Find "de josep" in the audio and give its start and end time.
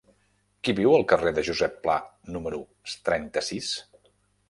1.41-1.77